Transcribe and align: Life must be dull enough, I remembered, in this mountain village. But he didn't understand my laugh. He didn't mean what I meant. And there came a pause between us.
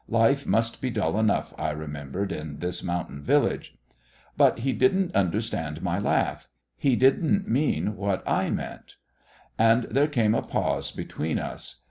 Life 0.09 0.47
must 0.47 0.81
be 0.81 0.89
dull 0.89 1.19
enough, 1.19 1.53
I 1.59 1.69
remembered, 1.69 2.31
in 2.31 2.57
this 2.57 2.81
mountain 2.81 3.21
village. 3.21 3.75
But 4.35 4.61
he 4.61 4.73
didn't 4.73 5.13
understand 5.15 5.83
my 5.83 5.99
laugh. 5.99 6.49
He 6.75 6.95
didn't 6.95 7.47
mean 7.47 7.95
what 7.95 8.27
I 8.27 8.49
meant. 8.49 8.95
And 9.59 9.83
there 9.91 10.07
came 10.07 10.33
a 10.33 10.41
pause 10.41 10.89
between 10.89 11.37
us. 11.37 11.75